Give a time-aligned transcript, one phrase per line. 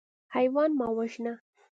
[0.35, 1.33] حیوان مه وژنه.